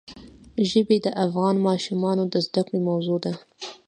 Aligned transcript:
ژبې 0.69 0.97
د 1.05 1.07
افغان 1.25 1.55
ماشومانو 1.67 2.23
د 2.33 2.35
زده 2.45 2.61
کړې 2.67 2.79
موضوع 2.89 3.17
ده. 3.25 3.33